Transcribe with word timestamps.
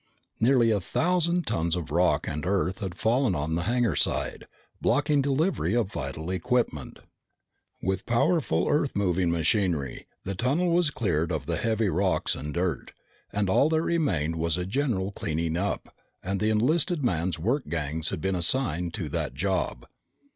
Nearly 0.39 0.71
a 0.71 0.79
thousand 0.81 1.45
tons 1.45 1.75
of 1.75 1.91
rock 1.91 2.27
and 2.27 2.43
earth 2.43 2.79
had 2.79 2.95
fallen 2.97 3.35
on 3.35 3.53
the 3.53 3.65
hangar 3.69 3.95
side, 3.95 4.47
blocking 4.81 5.21
delivery 5.21 5.75
of 5.75 5.91
vital 5.91 6.31
equipment. 6.31 7.01
With 7.83 8.07
powerful 8.07 8.67
earth 8.67 8.95
moving 8.95 9.29
machinery, 9.29 10.07
the 10.23 10.33
tunnel 10.33 10.71
was 10.71 10.89
cleared 10.89 11.31
of 11.31 11.45
the 11.45 11.57
heavy 11.57 11.89
rocks 11.89 12.33
and 12.33 12.51
dirt, 12.51 12.93
and 13.31 13.47
all 13.47 13.69
that 13.69 13.81
remained 13.83 14.37
was 14.37 14.57
a 14.57 14.65
general 14.65 15.11
cleaning 15.11 15.55
up, 15.55 15.95
and 16.23 16.39
the 16.39 16.49
enlisted 16.49 17.03
man's 17.05 17.37
work 17.37 17.69
gangs 17.69 18.09
had 18.09 18.21
been 18.21 18.33
assigned 18.33 18.95
to 18.95 19.07
that 19.09 19.35
job. 19.35 19.85